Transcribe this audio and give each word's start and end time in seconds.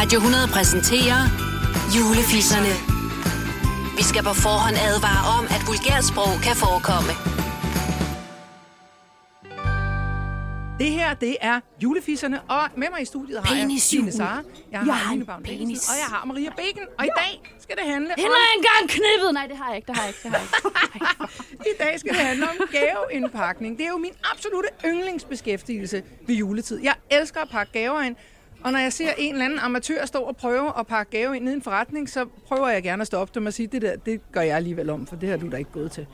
Radio 0.00 0.18
100 0.18 0.48
præsenterer 0.56 1.20
Julefisserne. 1.96 2.72
Vi 3.98 4.04
skal 4.10 4.22
på 4.28 4.34
forhånd 4.46 4.76
advare 4.88 5.22
om, 5.36 5.44
at 5.54 5.60
vulgært 5.68 6.04
sprog 6.10 6.32
kan 6.46 6.56
forekomme. 6.64 7.12
Det 10.80 10.90
her, 10.98 11.10
det 11.24 11.34
er 11.50 11.56
julefisserne, 11.82 12.38
og 12.56 12.64
med 12.80 12.88
mig 12.92 13.00
i 13.02 13.08
studiet 13.12 13.36
har 13.42 13.54
jeg 13.54 13.62
Penisjul. 13.62 14.00
Stine 14.00 14.12
Sara, 14.12 14.36
jeg 14.36 14.42
Jeg 14.72 14.80
har 14.80 14.92
har 14.92 15.12
Line 15.12 15.24
Baum 15.30 15.42
penis. 15.42 15.58
Penis, 15.58 15.82
og 15.90 15.96
jeg 16.02 16.08
har 16.14 16.22
Maria 16.30 16.50
Bacon, 16.60 16.86
og 16.98 17.04
i 17.10 17.12
dag 17.22 17.32
skal 17.64 17.74
det 17.80 17.84
handle 17.92 18.10
Hende 18.20 18.34
har 18.36 18.44
jeg 18.48 18.54
engang 18.60 18.82
knippet! 18.96 19.30
Nej, 19.38 19.46
det 19.50 19.56
har 19.60 19.68
jeg 19.72 19.76
ikke, 19.80 19.88
det 19.90 19.96
har 19.96 20.04
jeg 20.06 20.12
ikke, 20.14 20.22
det 20.24 20.30
har 20.36 20.86
jeg 20.86 20.94
ikke. 20.94 21.06
om, 21.60 21.64
i 21.72 21.76
dag 21.82 21.92
skal 22.00 22.12
det 22.18 22.24
handle 22.30 22.44
om 22.52 22.56
gaveindpakning. 22.78 23.70
Det 23.78 23.84
er 23.88 23.92
jo 23.96 24.00
min 24.08 24.16
absolute 24.32 24.70
yndlingsbeskæftigelse 24.90 25.98
ved 26.26 26.34
juletid. 26.34 26.78
Jeg 26.88 26.94
elsker 27.10 27.40
at 27.40 27.48
pakke 27.56 27.72
gaver 27.72 28.00
ind, 28.08 28.16
og 28.64 28.72
når 28.72 28.78
jeg 28.78 28.92
ser 28.92 29.10
en 29.18 29.32
eller 29.32 29.44
anden 29.44 29.58
amatør 29.58 30.06
stå 30.06 30.18
og 30.18 30.36
prøve 30.36 30.78
at 30.78 30.86
pakke 30.86 31.18
gave 31.18 31.36
ind 31.36 31.48
i 31.48 31.52
en 31.52 31.62
forretning, 31.62 32.08
så 32.08 32.24
prøver 32.48 32.68
jeg 32.68 32.82
gerne 32.82 33.00
at 33.00 33.06
stoppe 33.06 33.34
dem 33.34 33.46
og 33.46 33.52
sige, 33.52 33.66
det 33.66 33.82
der, 33.82 33.96
det 33.96 34.32
gør 34.32 34.40
jeg 34.40 34.56
alligevel 34.56 34.90
om, 34.90 35.06
for 35.06 35.16
det 35.16 35.28
har 35.28 35.36
du 35.36 35.50
da 35.50 35.56
ikke 35.56 35.70
gået 35.72 35.92
til. 35.92 36.06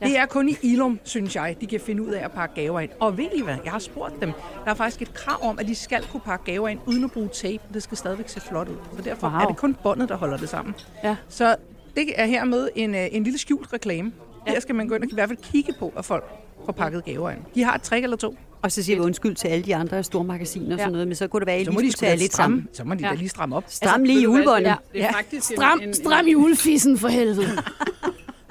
Ja. 0.00 0.06
Det 0.06 0.18
er 0.18 0.26
kun 0.26 0.48
i 0.48 0.56
Ilum, 0.62 1.00
synes 1.04 1.36
jeg, 1.36 1.56
de 1.60 1.66
kan 1.66 1.80
finde 1.80 2.02
ud 2.02 2.10
af 2.10 2.24
at 2.24 2.32
pakke 2.32 2.54
gaver 2.54 2.80
ind. 2.80 2.90
Og 3.00 3.18
ved 3.18 3.28
I 3.34 3.42
hvad? 3.42 3.56
Jeg 3.64 3.72
har 3.72 3.78
spurgt 3.78 4.20
dem. 4.20 4.32
Der 4.64 4.70
er 4.70 4.74
faktisk 4.74 5.02
et 5.02 5.14
krav 5.14 5.48
om, 5.48 5.58
at 5.58 5.66
de 5.66 5.74
skal 5.74 6.06
kunne 6.12 6.20
pakke 6.20 6.44
gaver 6.44 6.68
ind 6.68 6.80
uden 6.86 7.04
at 7.04 7.10
bruge 7.12 7.28
tape. 7.28 7.62
Det 7.74 7.82
skal 7.82 7.96
stadigvæk 7.96 8.28
se 8.28 8.40
flot 8.40 8.68
ud. 8.68 8.76
Så 8.96 9.02
derfor 9.02 9.28
wow. 9.28 9.38
Er 9.38 9.46
det 9.46 9.56
kun 9.56 9.76
båndet, 9.82 10.08
der 10.08 10.16
holder 10.16 10.36
det 10.36 10.48
sammen. 10.48 10.74
Ja. 11.04 11.16
Så 11.28 11.56
det 11.96 12.20
er 12.20 12.26
hermed 12.26 12.68
en, 12.74 12.94
øh, 12.94 13.06
en 13.12 13.24
lille 13.24 13.38
skjult 13.38 13.72
reklame. 13.72 14.12
Ja. 14.46 14.52
Her 14.52 14.60
skal 14.60 14.74
man 14.74 14.88
gå 14.88 14.94
ind 14.94 15.02
og 15.02 15.10
i 15.10 15.14
hvert 15.14 15.28
fald 15.28 15.38
kigge 15.42 15.74
på, 15.78 15.92
at 15.96 16.04
folk 16.04 16.24
får 16.64 16.72
pakket 16.72 17.04
gaver 17.04 17.30
ind. 17.30 17.40
De 17.54 17.64
har 17.64 17.74
et 17.74 17.82
trick 17.82 18.04
eller 18.04 18.16
to. 18.16 18.36
Og 18.64 18.72
så 18.72 18.82
siger 18.82 18.96
vi 18.96 19.02
undskyld 19.02 19.34
til 19.34 19.48
alle 19.48 19.64
de 19.64 19.76
andre 19.76 20.02
store 20.04 20.24
magasiner 20.24 20.74
og 20.74 20.78
sådan 20.78 20.92
noget, 20.92 21.08
men 21.08 21.14
så 21.14 21.28
kunne 21.28 21.40
det 21.40 21.46
være, 21.46 21.56
at 21.56 21.64
Så 21.66 21.70
I 21.70 21.74
må 21.74 21.80
lige 21.80 21.88
de 21.90 21.96
skulle 21.96 22.08
tage 22.08 22.18
lidt 22.18 22.32
stramme. 22.32 22.56
sammen. 22.56 22.68
Så 22.72 22.84
må 22.84 22.94
de 22.94 23.02
da 23.02 23.12
lige 23.14 23.28
stramme 23.28 23.56
op. 23.56 23.64
Stram 23.68 24.04
lige 24.04 24.22
julebåndet. 24.22 24.68
Ja. 24.70 24.74
Det 24.92 25.00
er 25.00 25.04
Ja. 25.04 25.12
faktisk 25.12 25.50
en, 25.50 25.56
Stram, 25.56 25.80
en, 25.82 25.94
stram 25.94 26.26
julefissen 26.26 26.98
for 26.98 27.08
helvede. 27.08 27.48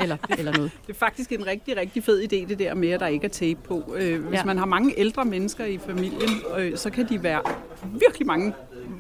Eller, 0.02 0.18
eller 0.38 0.54
noget. 0.54 0.72
Det 0.88 0.94
er 0.94 0.98
faktisk 1.00 1.32
en 1.32 1.48
rigtig, 1.48 1.78
rigtig 1.78 2.04
fed 2.04 2.22
idé, 2.24 2.48
det 2.50 2.60
der 2.60 2.74
med, 2.74 2.90
at 2.90 3.00
der 3.00 3.08
ikke 3.08 3.26
er 3.26 3.30
tape 3.30 3.60
på. 3.68 3.96
Øh, 3.98 4.22
hvis 4.22 4.34
Ja. 4.34 4.38
ja. 4.38 4.46
man 4.46 4.58
har 4.58 4.66
mange 4.66 4.94
ældre 5.00 5.26
mennesker 5.26 5.66
i 5.66 5.78
familien, 5.86 6.30
øh, 6.58 6.78
så 6.78 6.90
kan 6.90 7.10
de 7.10 7.24
være 7.24 7.42
virkelig 8.00 8.28
mange, 8.28 8.54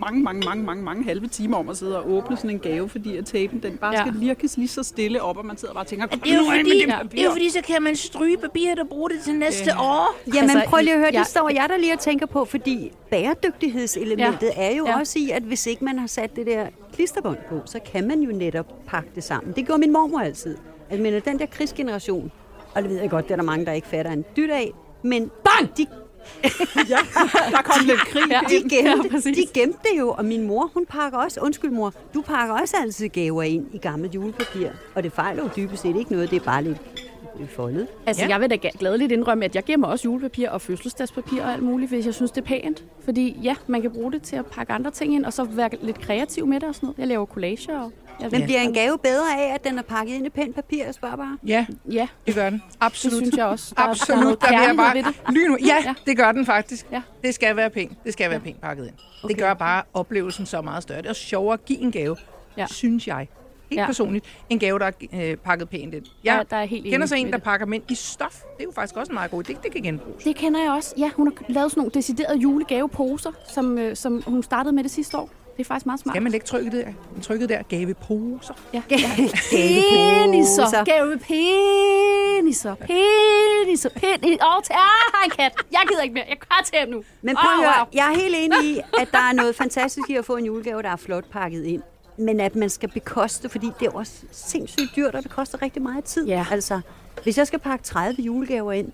mange, 0.06 0.24
mange, 0.24 0.46
mange, 0.46 0.64
mange, 0.64 0.84
mange 0.84 1.04
halve 1.04 1.28
timer 1.28 1.58
om 1.58 1.70
at 1.70 1.78
sidde 1.78 1.98
og 2.00 2.12
åbne 2.12 2.38
sådan 2.38 2.50
en 2.50 2.60
gave, 2.60 2.90
fordi 2.90 3.18
at 3.18 3.26
tapen 3.26 3.60
den 3.64 3.78
bare 3.78 3.92
Ja. 3.94 4.00
ja. 4.00 4.06
skal 4.08 4.20
lirkes 4.20 4.58
lige 4.58 4.68
så 4.68 4.84
stille 4.84 5.22
op, 5.22 5.38
og 5.38 5.46
man 5.46 5.58
sidder 5.58 5.74
bare 5.74 5.84
og 5.84 5.88
tænker, 5.88 6.06
Det 6.06 6.22
er 6.26 6.34
jo 6.36 6.40
"Kom 6.40 6.46
nu 6.46 6.52
af 6.52 6.58
med 6.58 6.66
fordi, 6.66 6.80
det 6.82 6.88
ja. 6.88 6.98
papir." 6.98 7.10
det 7.10 7.20
er 7.20 7.24
jo 7.26 7.32
fordi 7.32 7.50
så 7.50 7.62
kan 7.68 7.84
man 7.84 7.96
stryge 7.96 8.38
papiret 8.38 8.80
og 8.80 8.88
bruge 8.88 9.10
det 9.10 9.18
til 9.26 9.34
næste 9.36 9.64
ja. 9.66 9.82
år. 9.82 10.16
Jamen 10.28 10.50
Altså, 10.50 10.64
prøv 10.70 10.80
lige 10.82 10.94
at 10.94 11.00
høre, 11.00 11.10
jeg- 11.14 11.20
det 11.20 11.28
står 11.28 11.50
jeg 11.50 11.66
der 11.70 11.78
lige 11.78 11.94
og 11.94 12.00
tænker 12.00 12.26
på, 12.26 12.46
fordi 12.46 12.92
bæredygtighedselementet 13.10 14.52
Ja. 14.58 14.72
er 14.72 14.76
jo 14.76 14.86
Ja. 14.88 15.00
også 15.00 15.20
i, 15.20 15.30
at 15.30 15.44
hvis 15.44 15.66
ikke 15.68 15.86
man 15.86 16.00
har 16.00 16.08
sat 16.08 16.36
det 16.36 16.48
der 16.48 16.66
klisterbånd 16.96 17.38
på, 17.50 17.60
så 17.66 17.80
kan 17.92 18.08
man 18.08 18.20
jo 18.22 18.32
netop 18.38 18.86
pakke 18.88 19.10
det 19.16 19.24
sammen. 19.24 19.54
Det 19.56 19.66
gjorde 19.66 19.80
min 19.80 19.92
mormor 19.94 20.20
altid. 20.20 20.58
Altså, 20.90 21.04
men 21.04 21.22
den 21.26 21.40
der 21.40 21.46
krigsgeneration, 21.46 22.32
og 22.76 22.82
det 22.82 22.90
ved 22.92 23.02
jeg 23.02 23.10
godt, 23.10 23.26
det 23.26 23.32
er 23.32 23.36
der 23.36 23.44
mange, 23.44 23.66
der 23.66 23.72
ikke 23.72 23.88
fatter 23.88 24.12
en 24.12 24.26
dyt 24.38 24.50
af, 24.50 24.72
men 25.04 25.32
Bang! 25.44 25.78
De, 25.78 25.86
ja, 26.94 26.98
der 27.52 27.62
kom 27.64 27.86
lidt 27.86 28.00
krig 28.00 28.24
Ja. 28.32 28.40
de, 28.50 28.56
gemte, 28.56 28.76
Ja, 28.90 28.96
præcis. 29.12 29.38
de 29.38 29.60
gemte 29.60 29.80
det 29.84 30.00
jo, 30.00 30.10
og 30.10 30.26
min 30.26 30.44
mor, 30.48 30.72
hun 30.74 30.86
pakker 30.86 31.18
også, 31.20 31.40
undskyld 31.42 31.72
mor, 31.72 31.94
du 32.14 32.22
pakker 32.22 32.56
også 32.62 32.76
altid 32.82 33.10
gaver 33.10 33.44
ind 33.44 33.66
i 33.74 33.78
gammelt 33.78 34.16
julepapir. 34.16 34.70
Og 34.96 35.04
det 35.04 35.12
fejler 35.14 35.44
jo 35.44 35.50
dybest 35.56 35.82
set 35.82 35.96
ikke 35.96 36.12
noget, 36.12 36.30
det 36.32 36.42
er 36.42 36.46
bare 36.46 36.64
lidt 36.64 36.78
foldet. 37.50 37.88
Altså, 38.06 38.24
Ja. 38.24 38.30
jeg 38.30 38.42
vil 38.42 38.50
da 38.50 38.58
gladeligt 38.80 39.12
indrømme, 39.12 39.46
at 39.46 39.56
jeg 39.56 39.64
gemmer 39.64 39.88
også 39.88 40.06
julepapir 40.08 40.50
og 40.50 40.62
fødselsdagspapir 40.62 41.44
og 41.44 41.54
alt 41.54 41.64
muligt, 41.64 41.90
hvis 41.92 42.06
jeg 42.06 42.14
synes, 42.14 42.32
det 42.32 42.42
er 42.42 42.46
pænt. 42.46 42.84
Fordi 43.06 43.40
ja, 43.44 43.56
man 43.68 43.82
kan 43.82 43.92
bruge 43.92 44.12
det 44.12 44.22
til 44.22 44.36
at 44.36 44.46
pakke 44.46 44.74
andre 44.74 44.92
ting 44.92 45.16
ind, 45.16 45.26
og 45.26 45.34
så 45.34 45.44
være 45.44 45.70
lidt 45.82 46.02
kreativ 46.02 46.48
med 46.48 46.60
det 46.60 46.70
og 46.70 46.76
sådan 46.76 46.88
noget. 46.88 46.98
Jeg 46.98 47.08
laver 47.08 47.26
collager 47.26 47.80
og... 47.80 47.92
Jeg 48.20 48.30
Men 48.32 48.44
bliver 48.44 48.60
en 48.60 48.74
gave 48.74 48.98
bedre 48.98 49.40
af, 49.40 49.54
at 49.54 49.64
den 49.64 49.78
er 49.78 49.82
pakket 49.82 50.14
ind 50.14 50.26
i 50.26 50.30
pænt 50.30 50.56
papir, 50.56 50.86
jeg 50.86 50.94
spørger 50.94 51.16
bare? 51.16 51.38
Ja, 51.48 51.66
Ja, 51.92 52.08
det 52.28 52.36
gør 52.36 52.50
den. 52.50 52.64
Absolut. 52.80 53.12
det 53.20 53.28
synes 53.28 53.38
jeg 53.38 53.46
også. 53.46 53.74
Der, 53.78 53.82
Der 53.82 53.88
er 53.88 53.92
Absolut, 53.92 54.42
der 54.42 54.48
jeg 54.48 54.60
kærlighed 54.60 54.78
bare... 54.78 54.96
ved 54.96 55.04
det. 55.04 55.16
Lyn. 55.30 55.58
Ja, 55.66 55.76
Ja. 55.86 55.94
det 56.06 56.18
gør 56.18 56.32
den 56.32 56.46
faktisk. 56.46 56.86
Ja. 56.92 57.02
Det 57.24 57.36
skal 57.36 57.56
være 57.56 57.70
pænt. 57.70 57.98
Det 58.04 58.14
skal 58.14 58.30
være 58.30 58.40
pænt 58.40 58.62
pakket 58.62 58.86
ind. 58.88 59.28
Det 59.30 59.38
gør 59.38 59.54
bare 59.54 59.84
oplevelsen 59.94 60.46
så 60.46 60.62
meget 60.62 60.84
større. 60.84 61.02
Det 61.02 61.10
er 61.10 61.14
sjovere 61.14 61.54
at 61.54 61.66
give 61.66 61.80
en 61.80 61.92
gave, 61.92 62.16
Ja. 62.58 62.66
synes 62.68 63.08
jeg. 63.08 63.28
Helt 63.70 63.80
Ja. 63.82 63.86
personligt. 63.86 64.26
En 64.50 64.60
gave, 64.60 64.80
der 64.80 64.86
er 64.86 64.92
øh, 65.32 65.38
pakket 65.38 65.70
pænt 65.70 65.94
ind. 65.94 66.06
Jeg 66.24 66.36
Ja, 66.38 66.42
der 66.56 66.62
er 66.62 66.66
helt 66.66 66.86
kender 66.86 67.08
så 67.08 67.16
en, 67.16 67.26
der 67.26 67.32
det. 67.32 67.44
pakker 67.44 67.66
dem 67.66 67.74
ind 67.74 67.84
i 67.92 67.96
stof. 67.96 68.34
Det 68.34 68.42
er 68.60 68.64
jo 68.64 68.72
faktisk 68.76 68.96
også 68.98 69.12
en 69.12 69.14
meget 69.14 69.32
god 69.32 69.50
idé. 69.50 69.56
Det 69.64 69.72
kan 69.72 69.82
genbruges. 69.82 70.24
Det 70.24 70.36
kender 70.36 70.62
jeg 70.64 70.72
også. 70.72 70.94
Ja, 70.98 71.10
hun 71.16 71.28
har 71.28 71.46
lavet 71.54 71.72
sådan 71.72 71.80
nogle 71.82 71.92
deciderede 71.94 72.38
julegaveposer, 72.40 73.32
som, 73.54 73.78
øh, 73.78 73.96
som 73.96 74.24
hun 74.28 74.44
startede 74.44 74.76
med 74.76 74.84
det 74.84 74.92
sidste 74.92 75.18
år. 75.18 75.30
Det 75.58 75.60
er 75.60 75.66
faktisk 75.66 75.86
meget 75.86 76.00
smart. 76.00 76.14
Skal 76.14 76.22
man 76.22 76.32
lægge 76.32 76.46
trykket 76.46 76.72
der? 76.72 77.22
Trykket 77.22 77.50
der. 77.50 77.62
Gaveposer. 77.62 78.54
Ja. 78.74 78.82
Gaveposer. 78.90 79.38
Peniser. 79.52 80.84
Gave 80.84 81.18
peniser. 81.18 82.76
Peniser. 82.76 83.90
Åh, 83.90 84.58
oh, 84.58 84.64
har 85.14 85.24
en 85.26 85.32
kat. 85.32 85.54
Jeg 85.72 85.82
gider 85.90 86.02
ikke 86.02 86.14
mere. 86.14 86.26
Jeg 86.30 86.38
kan 86.40 86.66
til 86.66 86.78
ham 86.80 86.90
nu. 86.90 87.04
Men 87.22 87.36
prøv 87.36 87.58
høre, 87.58 87.80
au. 87.80 87.86
jeg 87.94 88.12
er 88.14 88.20
helt 88.20 88.36
enig 88.38 88.66
i, 88.66 88.80
at 89.02 89.08
der 89.12 89.18
er 89.18 89.34
noget 89.34 89.56
fantastisk 89.56 90.10
i 90.10 90.16
at 90.16 90.26
få 90.26 90.36
en 90.36 90.46
julegave, 90.46 90.82
der 90.82 90.90
er 90.90 90.96
flot 90.96 91.26
pakket 91.32 91.64
ind. 91.64 91.82
Men 92.18 92.40
at 92.40 92.56
man 92.56 92.70
skal 92.70 92.90
bekoste, 92.90 93.50
fordi 93.50 93.68
det 93.80 93.88
er 93.88 93.92
også 93.92 94.14
sindssygt 94.32 94.96
dyrt, 94.96 95.16
og 95.16 95.24
det 95.24 95.32
koster 95.32 95.62
rigtig 95.62 95.82
meget 95.82 96.04
tid. 96.04 96.28
Ja. 96.28 96.46
Altså, 96.52 96.82
hvis 97.24 97.38
jeg 97.38 97.48
skal 97.48 97.60
pakke 97.60 97.86
30 97.86 98.22
julegaver 98.22 98.72
ind, 98.72 98.92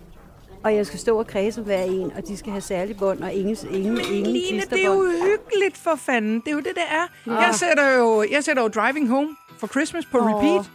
og 0.64 0.76
jeg 0.76 0.86
skal 0.86 1.00
stå 1.00 1.20
og 1.20 1.28
kredse 1.28 1.62
hver 1.62 1.82
en, 1.84 2.12
og 2.18 2.28
de 2.28 2.38
skal 2.38 2.52
have 2.52 2.62
særlig 2.62 2.98
bånd, 2.98 3.20
og 3.20 3.34
ingen, 3.34 3.58
ingen, 3.72 3.98
ingen 3.98 4.26
Line, 4.34 4.62
det 4.70 4.82
er 4.82 4.86
jo 4.86 5.06
hyggeligt 5.06 5.78
for 5.84 5.96
fanden. 5.98 6.40
Det 6.40 6.48
er 6.48 6.52
jo 6.52 6.58
det, 6.58 6.72
det 6.76 6.84
er. 6.90 7.32
Jeg, 7.42 7.56
sætter 7.56 7.90
jo, 7.98 8.26
jeg 8.32 8.44
sætter 8.44 8.64
jo 8.64 8.68
Driving 8.68 9.10
Home 9.10 9.30
for 9.60 9.68
Christmas 9.68 10.06
på 10.06 10.18
Åh. 10.18 10.26
repeat. 10.26 10.66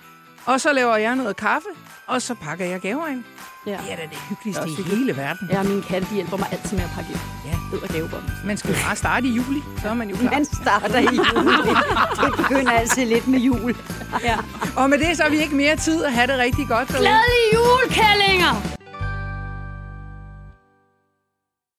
Og 0.47 0.61
så 0.61 0.73
laver 0.73 0.97
jeg 0.97 1.17
noget 1.17 1.37
kaffe, 1.37 1.69
og 2.07 2.23
så 2.23 2.35
pakker 2.35 2.65
jeg 2.65 2.81
gaver 2.81 3.07
ind. 3.07 3.25
Ja. 3.67 3.71
Det 3.71 3.93
er 3.93 3.97
da 3.97 4.03
det 4.03 4.19
hyggeligste 4.29 4.69
i 4.69 4.83
hele 4.97 5.17
verden. 5.17 5.49
Ja, 5.53 5.63
mine 5.63 5.83
katte 5.83 6.07
de 6.11 6.15
hjælper 6.15 6.37
mig 6.37 6.49
altid 6.53 6.77
med 6.77 6.85
at 6.85 6.91
pakke 6.95 7.11
ind. 7.11 7.21
Ja. 7.47 7.57
Ved 7.73 7.83
og 7.83 7.89
gavebånd. 7.89 8.23
Man 8.47 8.57
skal 8.57 8.71
jo 8.71 8.77
bare 8.87 8.97
starte 8.97 9.27
i 9.27 9.31
juli, 9.31 9.61
så 9.83 9.89
er 9.89 9.95
man 9.95 10.11
jo 10.11 10.17
klar. 10.17 10.31
Man 10.31 10.45
starter 10.45 10.99
i 10.99 11.05
juli. 11.05 11.57
Det 12.25 12.37
begynder 12.37 12.73
altid 12.73 13.05
lidt 13.05 13.29
med 13.29 13.39
jul. 13.39 13.77
Ja. 14.23 14.37
Og 14.77 14.91
med 14.91 14.99
det 14.99 15.17
så 15.17 15.23
har 15.23 15.31
vi 15.31 15.39
ikke 15.39 15.55
mere 15.55 15.77
tid 15.77 16.05
at 16.05 16.13
have 16.13 16.27
det 16.27 16.39
rigtig 16.39 16.67
godt 16.69 16.89
derude. 16.89 17.01
Glædelige 17.01 17.49
julekællinger! 17.55 18.74